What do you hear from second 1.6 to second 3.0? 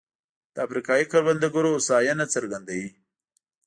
هوساینه څرګندوي.